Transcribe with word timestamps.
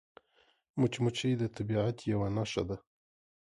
مچمچۍ 0.79 1.31
د 1.37 1.43
طبیعت 1.55 1.97
یوه 2.11 2.27
نښه 2.35 2.63
ده 2.69 2.77